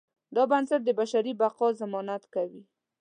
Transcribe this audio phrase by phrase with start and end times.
[0.35, 2.61] دا بنسټ د بشري بقا ضمانت ورکوي.